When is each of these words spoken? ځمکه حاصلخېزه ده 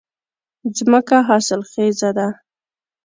ځمکه 0.77 1.17
حاصلخېزه 1.27 2.09
ده 2.17 2.27